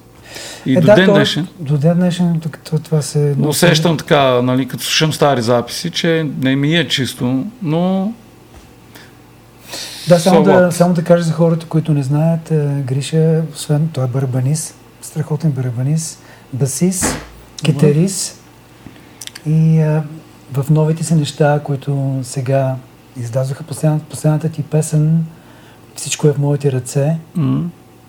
И 0.66 0.72
Е, 0.72 0.80
до 0.80 0.86
да, 0.86 0.94
ден 0.94 1.06
днешен. 1.06 1.46
До 1.58 1.78
ден 1.78 1.94
днешен 1.94 2.40
тук- 2.40 2.58
това, 2.58 2.78
това 2.78 3.02
се... 3.02 3.34
Усещам 3.40 3.96
така, 3.96 4.42
нали, 4.42 4.68
като 4.68 4.82
слушам 4.82 5.12
стари 5.12 5.42
записи, 5.42 5.90
че 5.90 6.26
не 6.40 6.56
ми 6.56 6.76
е 6.76 6.88
чисто, 6.88 7.24
но 7.62 8.12
Да, 10.08 10.18
само 10.18 10.40
So 10.40 10.44
да, 10.66 10.72
само 10.72 10.94
да 10.94 11.04
кажа 11.04 11.22
за 11.24 11.32
хората, 11.32 11.66
които 11.66 11.94
не 11.94 12.02
знаят, 12.02 12.50
е, 12.50 12.66
Гриша, 12.86 13.42
освен 13.54 13.88
той 13.92 14.04
е 14.04 14.06
барабанист, 14.06 14.74
страхотен 15.02 15.50
барабанист, 15.50 16.22
басист, 16.52 17.04
китарист 17.64 18.40
и 19.46 19.80
а, 19.80 20.02
в 20.52 20.70
новите 20.70 21.04
си 21.04 21.14
неща, 21.14 21.60
които 21.64 22.18
сега 22.22 22.74
издадоха 23.20 23.64
последната, 23.64 24.04
последната 24.04 24.48
ти 24.48 24.62
песен, 24.62 25.24
всичко 25.94 26.28
е 26.28 26.32
в 26.32 26.38
моите 26.38 26.72
ръце. 26.72 27.16
м- 27.34 27.62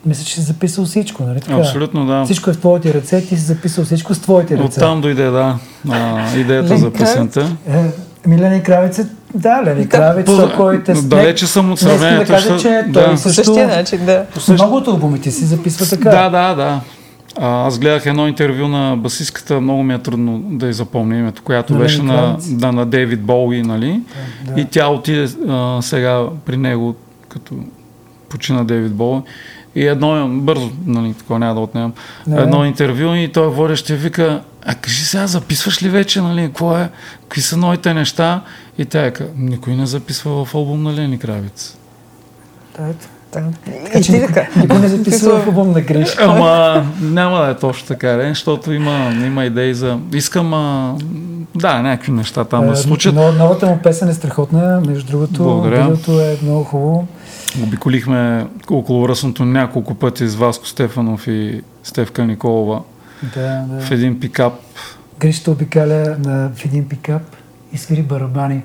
Мисля, 0.06 0.24
че 0.24 0.34
си 0.34 0.42
записал 0.42 0.86
всичко, 0.86 1.24
нали 1.24 1.42
така? 1.42 1.56
абсолютно 1.58 2.06
да. 2.06 2.26
Всичко 2.26 2.50
е 2.50 2.54
в 2.54 2.60
твоите 2.60 2.94
ръце, 2.94 3.22
ти 3.22 3.28
си 3.28 3.36
записал 3.44 3.86
всичко 3.86 4.14
с 4.14 4.20
твоите 4.20 4.58
ръце. 4.58 4.80
Оттам 4.80 5.02
дойде, 5.02 5.30
да, 5.30 5.58
а, 5.90 6.36
идеята 6.38 6.78
за 6.78 6.94
песента. 6.94 7.58
Е, 7.70 7.92
Ами 8.26 8.38
Е, 9.36 9.38
да, 9.38 9.62
Лени 9.66 9.84
Да. 9.84 9.90
Кравец, 9.90 10.26
По- 10.26 10.38
той, 10.38 10.54
който 10.54 10.92
е 10.92 10.96
далече 10.96 11.48
съм 11.48 11.72
от 11.72 11.80
сравнението, 11.80 12.26
Да 12.28 12.34
кажа, 12.34 12.58
че 12.60 12.84
да. 12.88 13.04
той 13.04 13.12
По 13.12 13.18
също... 13.18 13.44
същия 13.44 13.68
начин, 13.68 14.06
да. 14.06 14.26
Многото 14.50 14.92
албумите 14.92 15.32
си 15.32 15.46
записва 15.46 15.86
така. 15.98 16.10
Да, 16.10 16.30
да, 16.30 16.56
да. 16.56 16.80
А, 17.38 17.68
аз 17.68 17.80
гледах 17.80 18.06
едно 18.06 18.28
интервю 18.28 18.68
на 18.68 18.96
басистката, 18.98 19.62
много 19.62 19.84
ми 19.84 19.94
е 19.94 19.98
трудно 20.00 20.40
да 20.40 20.68
я 20.68 20.74
запомня 20.74 21.18
името, 21.18 21.42
която 21.42 21.74
На 21.74 21.80
беше 21.80 22.04
на, 22.04 22.38
да, 22.50 22.72
на 22.72 22.86
Дейвид 22.86 23.22
Боуи, 23.22 23.62
нали? 23.62 24.02
Да. 24.44 24.62
И 24.62 24.66
тя 24.66 24.88
отиде 24.88 25.28
а, 25.50 25.82
сега 25.82 26.24
при 26.46 26.58
него, 26.58 26.96
като 27.30 27.54
почина 28.30 28.64
Дейвид 28.64 28.94
Боуи. 28.94 29.22
И 29.76 29.88
едно, 29.88 30.28
бързо, 30.30 30.70
нали, 30.86 31.14
такова 31.14 31.40
няма 31.40 31.56
да 31.56 31.60
отнемам, 31.62 31.94
Не. 32.28 32.42
едно 32.42 32.66
интервю 32.66 33.14
и 33.16 33.28
той 33.28 33.48
водещия 33.48 33.98
вика, 33.98 34.42
а 34.66 34.76
кажи 34.76 35.06
сега, 35.06 35.28
записваш 35.28 35.84
ли 35.84 35.90
вече, 35.90 36.22
нали, 36.22 36.42
какво 36.42 36.78
е, 36.78 36.90
какви 37.22 37.42
са 37.42 37.58
новите 37.58 37.94
неща? 37.94 38.42
И 38.80 38.86
тя 38.86 39.06
е, 39.06 39.14
никой 39.38 39.76
не 39.76 39.86
записва 39.86 40.46
в 40.46 40.56
албум 40.56 40.84
на 40.84 40.94
Лени 40.94 41.20
Кравец. 41.20 41.78
Да, 42.78 42.88
ето. 42.88 43.08
Така 43.32 44.00
И 44.00 44.04
че 44.04 44.12
ти 44.12 44.18
никой- 44.20 44.34
така. 44.34 44.60
Никой 44.60 44.80
не 44.80 44.88
записва 44.88 45.40
в 45.40 45.48
албум 45.48 45.72
на 45.72 45.82
Гриш. 45.82 46.16
Ама 46.20 46.86
няма 47.02 47.38
да 47.38 47.50
е 47.50 47.56
точно 47.56 47.88
така, 47.88 48.16
не? 48.16 48.30
защото 48.30 48.74
има, 48.74 49.12
има 49.16 49.46
идеи 49.46 49.74
за... 49.74 50.00
Искам, 50.14 50.54
а... 50.54 50.96
да, 51.56 51.82
някакви 51.82 52.12
неща 52.12 52.44
там 52.44 52.68
да 52.68 52.76
се 52.76 52.84
случат. 52.84 53.16
Но, 53.16 53.32
новата 53.32 53.66
му 53.68 53.80
песен 53.84 54.10
е 54.10 54.14
страхотна, 54.14 54.82
между 54.88 55.12
другото, 55.12 55.44
Благодаря. 55.44 55.82
видеото 55.82 56.22
е 56.22 56.38
много 56.44 56.64
хубаво. 56.64 57.08
Обиколихме 57.64 58.48
около 58.70 59.10
ръсното 59.10 59.46
няколко 59.46 59.96
пъти 59.96 60.28
с 60.28 60.36
Васко 60.36 60.68
Стефанов 60.68 61.28
и 61.28 61.62
Стевка 61.84 62.26
Николова 62.26 62.82
Да, 63.36 63.64
в 63.80 63.90
да. 63.90 63.96
един 63.96 64.20
пикап. 64.20 64.54
Гриш 65.20 65.44
те 65.44 65.50
обикаля 65.50 66.16
на, 66.20 66.52
в 66.56 66.66
един 66.66 66.88
пикап 66.88 67.22
и 67.74 67.78
свири 67.78 68.02
барабани. 68.02 68.62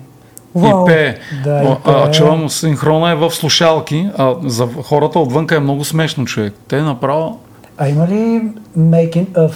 Вау. 0.54 0.84
И 0.84 0.86
пее. 0.86 1.18
Да, 1.44 1.62
и 1.62 1.66
О, 1.66 1.76
а, 1.84 2.02
пее. 2.02 2.10
чувам, 2.12 2.50
синхрона 2.50 3.10
е 3.10 3.14
в 3.14 3.30
слушалки, 3.30 4.08
а 4.18 4.34
за 4.44 4.68
хората 4.82 5.18
отвънка 5.18 5.56
е 5.56 5.60
много 5.60 5.84
смешно 5.84 6.24
човек. 6.24 6.54
Те 6.68 6.82
направо 6.82 7.40
А 7.78 7.88
има 7.88 8.06
ли 8.08 8.42
making 8.78 9.26
of 9.26 9.52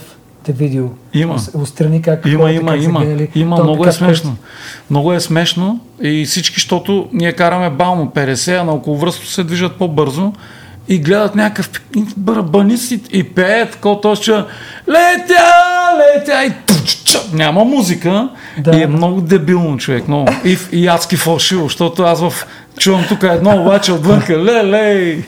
the 0.49 0.53
видео? 0.53 0.85
Има. 1.15 1.37
Отстрани 1.55 2.03
как 2.03 2.27
Има, 2.27 2.39
хората 2.39 2.55
има, 2.55 2.73
как 2.73 2.83
има. 2.83 3.01
гледали. 3.01 3.29
Има, 3.35 3.57
То 3.57 3.63
много 3.65 3.87
е 3.87 3.93
смешно. 3.93 4.37
Много 4.91 5.13
е 5.13 5.21
смешно 5.21 5.81
и 6.03 6.25
всички, 6.27 6.55
защото 6.55 7.09
ние 7.13 7.33
караме 7.33 7.71
бавно 7.71 8.07
50, 8.07 8.61
а 8.61 8.65
на 8.65 8.73
околовръсто 8.73 9.27
се 9.27 9.45
движат 9.45 9.77
по-бързо 9.77 10.33
и 10.89 10.99
гледат 10.99 11.35
някакъв 11.35 11.71
барабанист 12.17 12.93
и, 13.13 13.25
пеят, 13.25 13.71
такова 13.71 13.97
tos 13.97 14.21
че 14.21 14.45
летя, 15.99 16.33
летя 16.45 16.45
и 16.45 16.87
ча, 17.05 17.19
няма 17.33 17.65
музика 17.65 18.29
Да. 18.59 18.77
и 18.77 18.83
е 18.83 18.87
много 18.87 19.21
дебилно 19.21 19.79
човек, 19.79 20.09
много. 20.09 20.29
И, 20.45 20.59
и 20.73 20.87
адски 20.87 21.17
фалшиво, 21.17 21.63
защото 21.63 22.03
аз 22.03 22.21
в 22.21 22.33
чувам 22.79 23.05
тук 23.09 23.23
едно 23.23 23.63
обаче 23.63 23.93
отвънка, 23.93 24.33
ле-лей. 24.33 25.25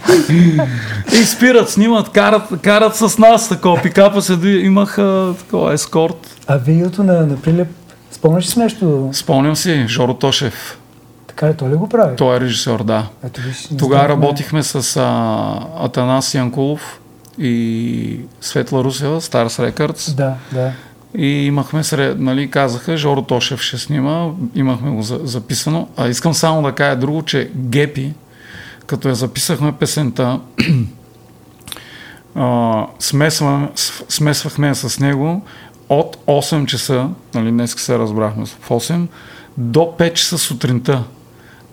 И 1.12 1.24
спират, 1.24 1.70
снимат, 1.70 2.08
карат, 2.08 2.42
карат 2.62 2.96
с 2.96 3.18
нас 3.18 3.48
такова. 3.48 3.82
Пикапа 3.82 4.22
се 4.22 4.36
движи, 4.36 4.58
имах 4.66 4.98
а, 4.98 5.34
такова 5.38 5.72
ескорт. 5.74 6.36
А 6.46 6.56
видеото 6.56 7.02
на, 7.02 7.12
на 7.26 7.36
Прилеп, 7.36 7.68
спомняш 8.10 8.44
ли 8.44 8.48
си 8.48 8.58
нещо? 8.58 9.10
Спомням 9.12 9.56
си, 9.56 9.84
Жоро 9.88 10.14
Тошев. 10.14 10.78
Така 11.26 11.48
ли 11.48 11.54
той 11.54 11.68
ли 11.68 11.74
го 11.74 11.88
прави? 11.88 12.16
Той 12.16 12.36
е 12.36 12.40
режисьор, 12.40 12.82
да. 12.84 13.06
Ето 13.26 13.40
виж, 13.40 13.68
Тогава 13.78 14.08
работихме 14.08 14.62
с 14.62 14.96
а, 14.96 15.84
Атанас 15.84 16.34
Янкулов 16.34 17.00
и 17.38 18.20
Светла 18.40 18.84
Русева, 18.84 19.20
Stars 19.20 19.70
Records. 19.72 20.14
Да, 20.14 20.34
да. 20.52 20.72
И 21.18 21.26
имахме, 21.26 21.84
сред, 21.84 22.20
нали, 22.20 22.50
казаха, 22.50 22.96
Жоро 22.96 23.22
Тошев 23.22 23.60
ще 23.60 23.78
снима, 23.78 24.28
имахме 24.54 24.90
го 24.90 25.02
за, 25.02 25.20
записано. 25.22 25.88
А 25.96 26.08
искам 26.08 26.34
само 26.34 26.62
да 26.62 26.72
кажа 26.72 26.96
друго, 26.96 27.22
че 27.22 27.50
Гепи, 27.56 28.12
като 28.86 29.08
я 29.08 29.14
записахме 29.14 29.72
песента, 29.72 30.40
а, 32.34 32.86
смесваме, 32.98 33.68
с- 33.74 34.04
смесвахме 34.08 34.68
я 34.68 34.74
с 34.74 35.00
него 35.00 35.42
от 35.88 36.16
8 36.26 36.66
часа, 36.66 37.08
нали, 37.34 37.50
днес 37.50 37.74
се 37.78 37.98
разбрахме 37.98 38.46
в 38.46 38.68
8, 38.68 39.06
до 39.56 39.80
5 39.98 40.12
часа 40.12 40.38
сутринта. 40.38 41.04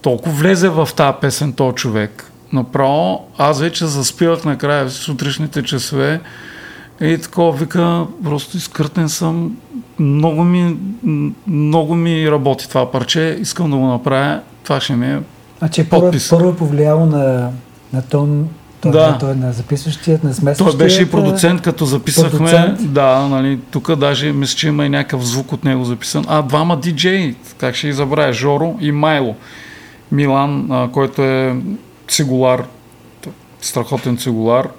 Толкова 0.01 0.35
влезе 0.35 0.69
в 0.69 0.89
тази 0.95 1.17
песен 1.21 1.53
този 1.53 1.75
човек. 1.75 2.31
Направо 2.53 3.27
аз 3.37 3.59
вече 3.59 3.85
заспивах 3.85 4.45
накрая 4.45 4.85
в 4.85 4.93
сутрешните 4.93 5.63
часове 5.63 6.21
и 7.01 7.17
такова 7.17 7.51
вика, 7.57 8.05
просто 8.23 8.57
изкъртен 8.57 9.09
съм. 9.09 9.57
Много 9.99 10.43
ми, 10.43 10.77
много 11.47 11.95
ми 11.95 12.31
работи 12.31 12.69
това 12.69 12.91
парче, 12.91 13.37
искам 13.41 13.71
да 13.71 13.77
го 13.77 13.87
направя. 13.87 14.39
Това 14.63 14.79
ще 14.79 14.95
ми 14.95 15.07
е 15.07 15.19
Значи 15.59 15.89
първо, 15.89 16.01
Подпис. 16.03 16.29
първо 16.29 16.49
е 16.49 16.55
повлияло 16.55 17.05
на, 17.05 17.49
на 17.93 18.01
тон, 18.01 18.47
той, 18.81 18.91
Да. 18.91 19.17
той 19.19 19.31
е 19.31 19.35
на 19.35 19.53
записващият, 19.53 20.23
на 20.23 20.33
смесващият. 20.33 20.77
Той 20.79 20.85
беше 20.85 21.01
и 21.01 21.11
продуцент, 21.11 21.61
като 21.61 21.85
записахме. 21.85 22.37
продуцент. 22.37 22.93
Да, 22.93 23.27
нали, 23.27 23.59
тук 23.71 23.95
даже 23.95 24.31
мисля, 24.31 24.57
че 24.57 24.67
има 24.67 24.85
и 24.85 24.89
някакъв 24.89 25.25
звук 25.25 25.51
от 25.51 25.63
него 25.63 25.85
записан. 25.85 26.25
А, 26.27 26.41
двама 26.41 26.79
диджеи, 26.79 27.35
как 27.57 27.75
ще 27.75 27.87
ги 27.87 27.93
забравя, 27.93 28.33
Жоро 28.33 28.75
и 28.81 28.91
Майло. 28.91 29.35
Милан, 30.11 30.67
а, 30.71 30.87
който 30.91 31.21
е 31.23 31.55
цигулар, 32.07 32.63
страхотен 33.61 34.17
цигулар. 34.17 34.69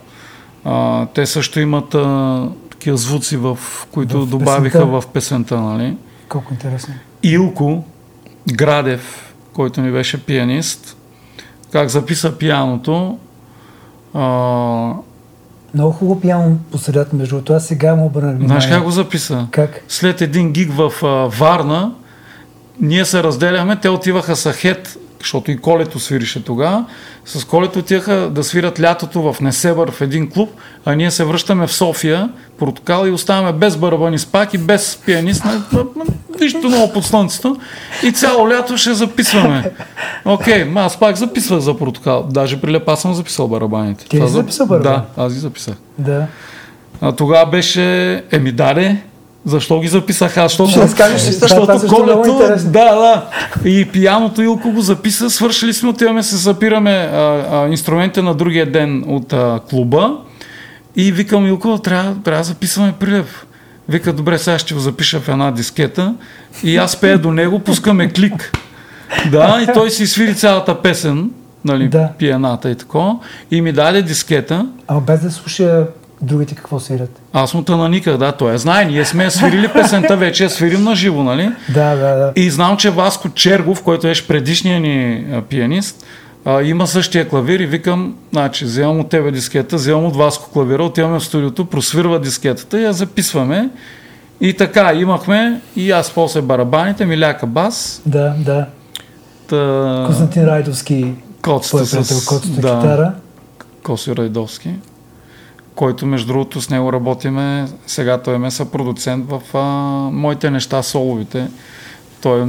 А, 0.65 1.07
те 1.07 1.27
също 1.27 1.61
имат 1.61 1.95
а, 1.95 2.49
такива 2.71 2.97
звуци, 2.97 3.37
в 3.37 3.59
които 3.93 4.23
В 4.23 4.29
добавиха 4.29 4.79
песента. 4.79 5.01
в 5.01 5.07
песента. 5.07 5.61
Нали. 5.61 5.97
Колко 6.29 6.53
интересно. 6.55 6.95
Илко 7.23 7.85
Градев, 8.53 9.35
който 9.53 9.81
ми 9.81 9.93
беше 9.93 10.25
пианист, 10.25 10.97
как 11.73 11.89
записа 11.89 12.39
пианото, 12.39 13.19
а, 14.15 14.21
Много 15.75 15.93
хубаво 15.93 16.21
пиано 16.21 16.57
по 16.73 16.79
средата, 16.79 17.17
между. 17.17 17.43
Аз 17.51 17.67
сега 17.67 17.95
му 17.95 18.07
обърна 18.07 18.29
внимание. 18.29 18.49
знаеш 18.49 18.67
как 18.69 18.83
го 18.85 18.91
записа? 18.91 19.47
Как? 19.51 19.85
След 19.89 20.21
един 20.21 20.53
гиг 20.53 20.73
в 20.73 20.93
а, 21.03 21.07
Варна, 21.39 21.93
ние 22.81 23.05
се 23.05 23.23
разделяхме, 23.23 23.77
те 23.77 23.89
отиваха 23.89 24.37
с 24.37 24.53
Хет, 24.53 24.97
защото 25.21 25.51
и 25.51 25.57
Колето 25.57 25.99
свирише 25.99 26.45
тогава. 26.45 26.85
С 27.25 27.45
Колето 27.45 27.79
отиваха 27.79 28.31
да 28.31 28.45
свират 28.45 28.81
лятото 28.81 29.23
в 29.23 29.41
Несебър 29.41 29.91
в 29.91 30.01
един 30.01 30.31
клуб, 30.31 30.51
а 30.85 30.95
ние 30.95 31.11
се 31.11 31.25
връщаме 31.25 31.67
в 31.67 31.73
София, 31.73 32.29
Портокал 32.59 33.07
и 33.07 33.11
оставаме 33.11 33.53
без 33.53 33.77
барабани 33.77 34.19
спак 34.19 34.55
и 34.55 34.59
без 34.59 35.03
пианист, 35.07 35.45
нищо 36.41 36.61
ново 36.61 36.93
под 36.93 37.05
слънцето. 37.05 37.57
И 38.03 38.13
цяло 38.13 38.49
лято 38.49 38.77
ще 38.77 38.95
записваме. 38.95 39.71
Окей, 40.25 40.65
ма 40.65 40.81
аз 40.81 40.99
пак 40.99 41.17
записвах 41.17 41.61
за 41.61 41.77
Портокал. 41.77 42.27
Даже 42.31 42.61
при 42.61 42.73
Лепа 42.73 42.97
съм 42.97 43.15
записал 43.15 43.49
барабаните. 43.49 44.05
Ти 44.05 44.17
ли 44.17 44.21
Това 44.21 44.29
си 44.29 44.33
за- 44.33 44.39
записал 44.39 44.67
барабани? 44.67 44.97
Да, 45.17 45.23
аз 45.23 45.33
ги 45.35 45.39
записах. 45.39 45.75
Да. 45.99 46.27
А 47.01 47.13
тогава 47.13 47.47
беше, 47.47 47.83
еми 48.31 48.53
даде, 48.53 48.97
защо 49.49 49.81
ги 49.81 49.89
записах 49.89 50.37
аз? 50.37 50.53
Защото, 50.53 50.71
Ще 50.71 50.81
разкажеш 50.81 51.29
ли? 51.29 51.35
Това- 51.41 51.49
това 51.61 51.79
защото 51.79 52.03
е 52.03 52.15
колето, 52.15 52.29
интересно. 52.29 52.71
да, 52.71 52.85
да. 52.95 53.27
И 53.65 53.85
пияното 53.85 54.43
Илко 54.43 54.71
го 54.71 54.81
записа, 54.81 55.31
свършили 55.31 55.73
сме, 55.75 55.89
отиваме 55.89 56.23
се 56.23 56.37
запираме 56.37 56.91
а, 56.91 57.17
а, 57.53 57.69
инструментите 57.69 58.23
на 58.23 58.35
другия 58.35 58.73
ден 58.73 59.05
от 59.07 59.33
а, 59.33 59.61
клуба 59.71 60.17
и 60.97 61.13
викам 61.13 61.47
Илко, 61.47 61.79
трябва, 61.79 62.15
трябва 62.15 62.41
да 62.41 62.45
записваме 62.45 62.93
прилев. 62.93 63.47
Вика, 63.89 64.13
добре, 64.13 64.39
сега 64.39 64.59
ще 64.59 64.75
го 64.75 64.81
запиша 64.81 65.21
в 65.21 65.29
една 65.29 65.51
дискета 65.51 66.15
и 66.63 66.77
аз 66.77 66.97
пея 66.97 67.19
до 67.19 67.33
него, 67.33 67.59
пускаме 67.59 68.09
клик. 68.09 68.53
Да, 69.31 69.59
и 69.63 69.73
той 69.75 69.91
си 69.91 70.07
свири 70.07 70.35
цялата 70.35 70.83
песен, 70.83 71.31
нали, 71.65 71.89
Да. 71.89 72.09
пиената 72.19 72.71
и 72.71 72.75
тако, 72.75 73.21
и 73.51 73.61
ми 73.61 73.73
даде 73.73 74.03
дискета, 74.03 74.67
Ама 74.89 75.01
без 75.01 75.21
да 75.21 75.31
слуша 75.31 75.85
другите 76.23 76.55
какво 76.55 76.81
свирят. 76.81 77.21
аз 77.33 77.55
му 77.55 77.65
наниках, 77.69 78.17
да, 78.17 78.33
той 78.33 78.53
я 78.53 78.59
знае. 78.59 78.85
Ние 78.85 79.05
сме 79.05 79.31
свирили 79.31 79.69
песента 79.69 80.17
вече, 80.17 80.45
я 80.45 80.51
свирим 80.51 80.85
на 80.85 80.95
живо, 80.95 81.23
нали? 81.23 81.51
Да, 81.69 81.97
да, 81.97 82.15
да. 82.17 82.33
И 82.37 82.51
знам, 82.51 82.77
че 82.77 82.91
Васко 82.91 83.29
Чергов, 83.29 83.83
който 83.83 84.07
беше 84.07 84.29
предишният 84.29 84.83
ни 84.83 85.25
пианист, 85.49 86.07
а, 86.45 86.63
има 86.63 86.87
същия 86.87 87.29
клавир 87.29 87.61
и 87.61 87.67
викам, 87.67 88.15
значи, 88.33 88.65
вземам 88.65 89.01
от 89.01 89.09
тебе 89.09 89.31
дискета, 89.31 89.77
вземам 89.77 90.05
от 90.05 90.17
Васко 90.17 90.51
клавира, 90.51 90.85
отиваме 90.85 91.19
в 91.19 91.25
студиото, 91.25 91.65
просвирва 91.65 92.21
дискетата 92.21 92.81
и 92.81 92.85
я 92.85 92.93
записваме. 92.93 93.71
И 94.41 94.55
така, 94.55 94.93
имахме 94.95 95.61
и 95.77 95.91
аз 95.91 96.11
после 96.11 96.41
барабаните, 96.43 97.05
Миляка 97.05 97.47
бас, 97.47 98.03
Да, 98.07 98.35
да. 98.39 98.67
та, 99.49 100.03
Константин 100.07 100.45
Райдовски, 100.45 101.15
коцата 101.43 101.69
твой 101.69 101.85
приятел, 101.91 102.17
с 102.17 102.27
котата 102.27 102.49
да, 102.49 102.61
китара. 102.61 103.13
Коси 103.83 104.17
Райдовски, 104.17 104.71
който 105.79 106.07
между 106.07 106.27
другото 106.27 106.61
с 106.61 106.71
него 106.71 106.93
работиме, 106.93 107.69
сега 107.87 108.23
той 108.23 108.35
е 108.35 108.65
продуцент 108.73 109.31
в 109.31 109.57
а, 109.57 109.61
моите 110.13 110.51
неща, 110.51 110.83
соловите. 110.83 111.49
Той 112.23 112.43
е 112.43 112.47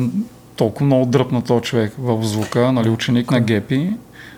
толкова 0.56 0.86
много 0.86 1.06
дръпна 1.06 1.42
този 1.42 1.62
човек 1.62 1.94
в 2.00 2.24
звука, 2.24 2.72
нали, 2.72 2.90
ученик 2.90 3.32
на 3.32 3.40
Гепи. 3.40 3.94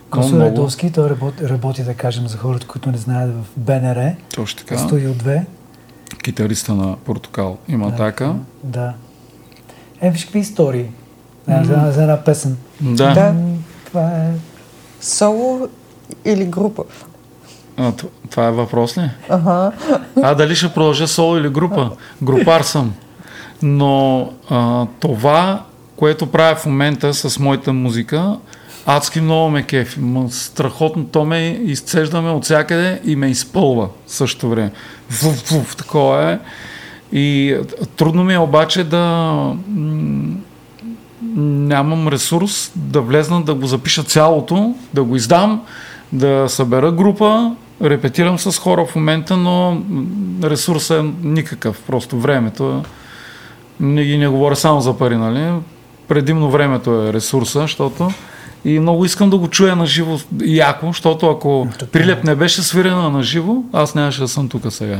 Косо 0.09 0.27
много, 0.27 0.41
Райдовски, 0.41 0.91
той 0.91 1.09
работи, 1.09 1.49
работи, 1.49 1.83
да 1.83 1.93
кажем, 1.93 2.27
за 2.27 2.37
хората, 2.37 2.67
които 2.67 2.91
не 2.91 2.97
знаят, 2.97 3.31
в 3.31 3.45
БНР, 3.57 4.15
точно 4.35 4.59
така, 4.59 4.77
Студио 4.77 5.13
2. 5.13 5.43
китариста 6.23 6.75
на 6.75 6.95
Портокал 6.95 7.57
има 7.67 7.95
така. 7.95 8.33
Да. 8.63 8.93
Е, 10.01 10.11
виж 10.11 10.23
какви 10.23 10.39
истории. 10.39 10.85
Mm. 11.49 11.63
За, 11.63 11.91
за 11.91 12.01
една 12.01 12.23
песен. 12.23 12.57
Да. 12.81 13.13
Да. 13.13 13.35
Това 13.85 14.09
е... 14.09 14.31
Соло 15.01 15.67
или 16.25 16.45
група? 16.45 16.83
А, 17.77 17.91
това 18.29 18.47
е 18.47 18.51
въпрос 18.51 18.97
ли? 18.97 19.09
Ага. 19.29 19.71
А 20.23 20.35
дали 20.35 20.55
ще 20.55 20.73
продължа 20.73 21.07
соло 21.07 21.37
или 21.37 21.49
група? 21.49 21.91
Групар 22.21 22.61
съм. 22.61 22.93
Но 23.61 24.29
а, 24.49 24.85
това, 24.99 25.63
което 25.95 26.27
правя 26.27 26.55
в 26.55 26.65
момента 26.65 27.13
с 27.13 27.39
моята 27.39 27.73
музика, 27.73 28.37
адски 28.85 29.21
много 29.21 29.49
ме 29.49 29.63
кефи. 29.63 29.99
Страхотно 30.29 31.05
то 31.05 31.25
ме 31.25 31.59
изцеждаме 31.63 32.29
от 32.29 32.43
всякъде 32.43 33.01
и 33.05 33.15
ме 33.15 33.27
изпълва 33.27 33.89
в 34.07 34.11
същото 34.13 34.49
време. 34.49 34.71
Вуф, 35.09 35.49
вуф, 35.49 35.75
такова 35.75 36.31
е. 36.31 36.39
И 37.11 37.57
трудно 37.95 38.23
ми 38.23 38.33
е 38.33 38.39
обаче 38.39 38.83
да 38.83 39.55
нямам 41.35 42.07
ресурс 42.07 42.71
да 42.75 43.01
влезна 43.01 43.41
да 43.41 43.53
го 43.53 43.67
запиша 43.67 44.03
цялото, 44.03 44.75
да 44.93 45.03
го 45.03 45.15
издам, 45.15 45.61
да 46.13 46.45
събера 46.47 46.91
група, 46.91 47.55
репетирам 47.83 48.39
с 48.39 48.59
хора 48.59 48.85
в 48.85 48.95
момента, 48.95 49.37
но 49.37 49.81
ресурсът 50.43 51.03
е 51.03 51.09
никакъв, 51.23 51.81
просто 51.81 52.17
времето. 52.17 52.83
е- 52.83 52.89
Не 53.83 54.03
ги 54.03 54.17
не 54.17 54.27
говоря 54.27 54.55
само 54.55 54.81
за 54.81 54.97
пари, 54.97 55.17
нали? 55.17 55.51
Предимно 56.07 56.51
времето 56.51 57.03
е 57.03 57.13
ресурса, 57.13 57.59
защото 57.61 58.11
и 58.65 58.79
много 58.79 59.05
искам 59.05 59.29
да 59.29 59.37
го 59.37 59.47
чуя 59.47 59.75
на 59.75 59.85
живо 59.85 60.17
яко, 60.45 60.87
защото 60.87 61.29
ако 61.29 61.67
Така. 61.71 61.91
Прилеп 61.91 62.23
не 62.23 62.35
беше 62.35 62.61
свирена 62.61 63.09
на 63.09 63.23
живо, 63.23 63.55
аз 63.73 63.95
нямаше 63.95 64.21
да 64.21 64.27
съм 64.27 64.49
тук 64.49 64.63
сега. 64.69 64.99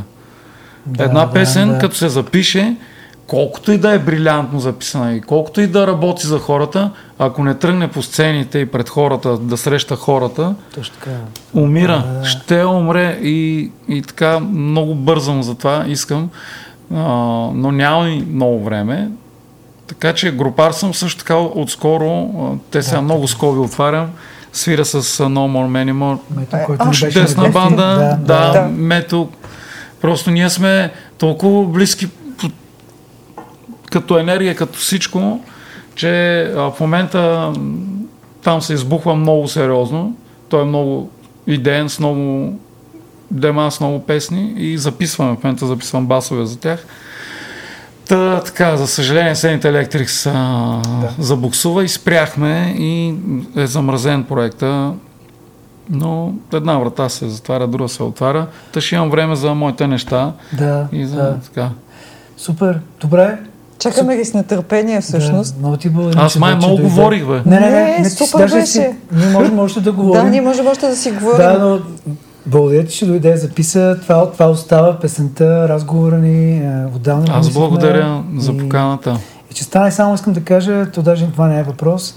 Да, 0.86 1.04
Една 1.04 1.26
да, 1.26 1.32
песен, 1.34 1.70
да. 1.70 1.80
като 1.80 1.96
се 1.96 2.10
запише, 2.10 2.76
колкото 3.32 3.72
и 3.72 3.78
да 3.78 3.94
е 3.94 4.00
брилянтно 4.00 4.60
записана 4.60 5.14
и 5.14 5.22
колкото 5.22 5.62
и 5.62 5.68
да 5.68 5.88
работи 5.88 6.28
за 6.28 6.40
хората, 6.40 6.92
ако 7.20 7.44
не 7.44 7.56
тръгне 7.56 7.88
по 7.88 8.02
сцените 8.02 8.60
и 8.60 8.66
пред 8.66 8.90
хората, 8.90 9.38
да 9.38 9.58
среща 9.58 9.96
хората, 9.96 10.56
Точно 10.76 10.96
така. 11.00 11.12
умира. 11.54 12.04
Да, 12.08 12.20
да. 12.20 12.26
Ще 12.26 12.66
умре 12.66 13.20
и, 13.22 13.72
и 13.88 14.02
така 14.02 14.40
много 14.40 14.96
бързам 14.96 15.44
за 15.44 15.56
това, 15.56 15.86
искам, 15.88 16.30
а, 16.96 17.04
но 17.54 17.72
няма 17.72 18.10
и 18.10 18.26
много 18.32 18.64
време. 18.64 19.10
Така 19.88 20.14
че 20.14 20.32
групар 20.32 20.72
съм 20.72 20.94
също 20.94 21.20
така 21.20 21.36
отскоро, 21.36 22.30
те 22.72 22.84
сега 22.84 22.96
Да, 22.98 23.02
много 23.02 23.28
скоби 23.28 23.60
отварям, 23.60 24.10
свира 24.54 24.86
с 24.86 25.04
No 25.18 25.30
More 25.30 25.86
Many 25.86 25.94
More, 25.94 26.18
Мето, 26.38 26.56
Е, 26.56 26.64
който 26.64 26.86
а, 26.88 26.92
чудесна 26.92 27.50
банда, 27.50 27.84
Да, 27.86 28.16
да, 28.16 28.52
да. 28.52 28.62
да. 28.62 28.68
мето. 28.68 29.30
Просто 30.02 30.32
ние 30.32 30.50
сме 30.50 30.92
толкова 31.18 31.66
близки 31.66 32.08
като 33.92 34.18
енергия, 34.20 34.56
като 34.56 34.80
всичко, 34.80 35.40
че 35.96 36.42
а, 36.42 36.72
в 36.72 36.80
момента 36.80 37.54
там 38.44 38.62
се 38.62 38.74
избухва 38.74 39.16
много 39.16 39.48
сериозно. 39.48 40.16
Той 40.50 40.62
е 40.62 40.66
много 40.66 41.10
идеен, 41.48 41.90
с 41.90 42.00
много 42.00 42.54
дема, 43.32 43.72
с 43.72 43.80
много 43.80 44.00
песни 44.00 44.54
и 44.58 44.78
записваме. 44.78 45.36
В 45.36 45.44
момента 45.44 45.68
записвам 45.68 46.06
басове 46.06 46.46
за 46.46 46.60
тях. 46.60 46.86
Та, 48.08 48.42
така, 48.42 48.78
за 48.78 48.88
съжаление, 48.88 49.36
Сените 49.36 49.70
Електрик 49.70 50.10
са 50.10 50.32
да. 51.02 51.14
забуксува 51.20 51.84
и 51.84 51.88
спряхме 51.88 52.76
и 52.78 53.16
е 53.56 53.68
замразен 53.68 54.24
проекта. 54.24 54.94
Но 55.90 56.34
една 56.54 56.78
врата 56.78 57.10
се 57.10 57.30
затваря, 57.30 57.68
друга 57.68 57.90
се 57.90 58.04
отваря. 58.04 58.48
Та 58.74 58.82
ще 58.82 58.96
имам 58.96 59.10
време 59.10 59.36
за 59.36 59.54
моите 59.54 59.88
неща 59.88 60.34
Да, 60.54 60.88
и 60.92 61.06
за 61.06 61.16
да. 61.16 61.40
така. 61.40 61.70
Супер, 62.38 62.80
добре. 63.02 63.38
Чакаме 63.82 64.18
ги 64.18 64.26
с 64.26 64.34
нетърпение 64.34 65.02
всъщност. 65.02 65.54
Да, 65.54 65.60
много 65.60 65.78
ти 65.78 65.90
благодаря. 65.90 66.22
Аз 66.22 66.36
май 66.36 66.56
много 66.56 66.76
дойде. 66.76 66.90
говорих, 66.90 67.26
бе. 67.26 67.42
Не, 67.46 67.60
не, 67.60 67.70
не. 67.70 67.82
Не, 67.82 68.00
не 68.00 68.10
супер 68.10 68.26
си, 68.48 68.54
даже 68.54 68.66
си, 68.66 68.80
беше. 68.80 68.96
ние 69.14 69.28
можем 69.30 69.60
още 69.60 69.80
да 69.82 69.92
говорим. 69.94 70.24
Да, 70.24 70.30
ние 70.30 70.42
можем 70.42 70.68
още 70.68 70.88
да 70.88 70.96
си 70.96 71.12
говорим. 71.12 71.38
Да, 71.40 71.60
но 71.60 71.80
благодаря 72.46 72.86
ти, 72.86 72.94
че 72.94 73.06
дойде, 73.06 73.38
записа. 73.38 73.98
Това, 74.02 74.32
това 74.32 74.46
остава 74.48 74.94
песента, 74.94 75.70
разговора 75.70 76.18
ни, 76.18 76.58
е, 76.58 76.86
отдавна 76.88 77.26
Аз 77.30 77.50
благодаря 77.50 78.24
за 78.38 78.52
и- 78.52 78.58
поканата. 78.58 79.18
И 79.52 79.54
че 79.54 79.64
стане 79.64 79.92
само 79.92 80.16
искам 80.16 80.34
да 80.34 80.42
кажа, 80.42 80.86
то 80.86 81.02
даже 81.02 81.28
това 81.28 81.48
не 81.48 81.60
е 81.60 81.64
въпрос. 81.64 82.16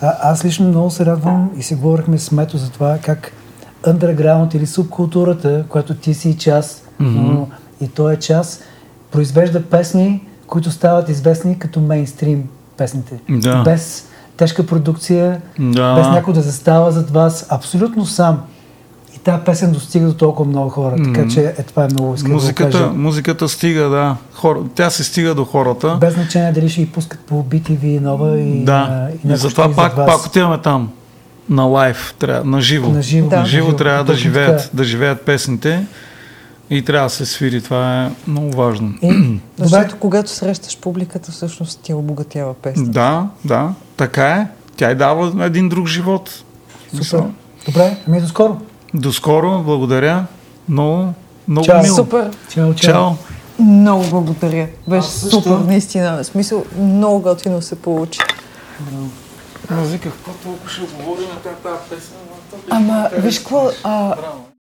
А, 0.00 0.14
аз 0.22 0.44
лично 0.44 0.68
много 0.68 0.90
се 0.90 1.06
радвам 1.06 1.50
и 1.58 1.62
се 1.62 1.74
говорихме 1.74 2.18
с 2.18 2.32
Мето 2.32 2.58
за 2.58 2.70
това 2.70 2.98
как 2.98 3.32
underground 3.84 4.54
или 4.54 4.66
субкултурата, 4.66 5.64
която 5.68 5.94
ти 5.94 6.14
си 6.14 6.36
част, 6.36 6.88
Мгм. 6.98 7.20
но 7.22 7.48
и 7.80 7.88
той 7.88 8.12
е 8.12 8.18
част, 8.18 8.62
произвежда 9.10 9.62
песни, 9.62 10.22
които 10.54 10.70
стават 10.70 11.08
известни 11.08 11.58
като 11.58 11.80
мейнстрим 11.80 12.42
песните. 12.76 13.14
Да. 13.28 13.62
Без 13.62 14.08
тежка 14.36 14.66
продукция, 14.66 15.40
Да. 15.58 15.94
без 15.94 16.06
някой 16.06 16.34
да 16.34 16.40
застава 16.42 16.92
зад 16.92 17.10
вас, 17.10 17.46
абсолютно 17.50 18.06
сам. 18.06 18.40
И 19.16 19.18
тази 19.18 19.42
песен 19.44 19.72
достига 19.72 20.06
до 20.06 20.14
толкова 20.14 20.48
много 20.50 20.70
хора, 20.70 20.96
така 21.04 21.28
че 21.28 21.54
е, 21.58 21.62
това 21.62 21.84
е 21.84 21.88
много 21.90 22.14
искам 22.14 22.28
да 22.28 22.34
Музиката, 22.34 22.70
кажа. 22.70 22.86
музиката 22.86 23.48
стига, 23.48 23.88
да. 23.88 24.16
Хора, 24.32 24.58
тя 24.74 24.90
се 24.90 25.04
стига 25.04 25.34
до 25.34 25.44
хората. 25.44 25.96
Без 26.00 26.14
значение 26.14 26.52
дали 26.52 26.68
ще 26.68 26.80
ги 26.80 26.90
пускат 26.90 27.20
по 27.20 27.44
BTV 27.44 28.00
нова 28.00 28.38
и, 28.38 28.64
да. 28.64 29.08
И, 29.10 29.26
някой 29.26 29.36
затова 29.36 29.64
пак, 29.64 29.90
зад 29.90 29.96
вас. 29.96 30.06
пак 30.06 30.26
отиваме 30.26 30.58
там. 30.58 30.90
На 31.48 31.62
лайв, 31.62 32.14
трябва, 32.18 32.44
на 32.44 32.60
живо. 32.60 32.90
На 32.90 33.02
живо. 33.02 33.28
Да. 33.28 33.36
На 33.40 33.46
живо 33.46 33.72
трябва 33.72 34.04
да 34.04 34.14
живеят, 34.14 34.70
да 34.74 34.84
живеят 34.84 35.20
песните 35.20 35.86
и 36.70 36.84
трябва 36.84 37.06
да 37.06 37.10
се 37.10 37.26
свири. 37.26 37.62
Това 37.62 38.04
е 38.04 38.10
много 38.26 38.50
важно. 38.56 38.94
И, 39.02 39.08
добре, 39.12 39.40
Защото 39.58 39.96
когато 40.00 40.30
срещаш 40.30 40.78
публиката, 40.78 41.32
всъщност 41.32 41.80
тя 41.82 41.96
обогатява 41.96 42.54
песен. 42.54 42.90
Да, 42.90 43.28
да, 43.44 43.74
така 43.96 44.28
е. 44.28 44.46
Тя 44.76 44.90
й 44.90 44.94
дава 44.94 45.46
един 45.46 45.68
друг 45.68 45.86
живот. 45.86 46.44
супер. 47.02 47.24
Добре, 47.66 47.96
ами 48.08 48.20
до 48.20 48.28
скоро. 48.28 48.56
До 48.94 49.12
скоро, 49.12 49.62
благодаря. 49.62 50.26
Много, 50.68 51.12
много 51.48 51.66
Чао. 51.66 51.82
мило. 51.82 51.96
Супер. 51.96 52.30
Чао, 52.48 52.74
чао. 52.74 52.92
Чао. 52.92 53.10
Много 53.58 54.04
благодаря. 54.10 54.68
Беше 54.88 55.08
също. 55.08 55.42
супер, 55.42 55.56
наистина. 55.58 56.22
В 56.22 56.26
смисъл, 56.26 56.64
много 56.78 57.20
готино 57.20 57.62
се 57.62 57.74
получи. 57.76 58.20
Аз 59.70 59.88
виках, 59.88 60.12
какво 60.12 60.32
толкова 60.32 60.70
ще 60.70 60.80
говорим 60.80 61.28
на 61.28 61.52
тази 61.52 61.90
песен? 61.90 62.14
Ама, 62.70 63.08
виж 63.18 63.38
какво. 63.38 63.70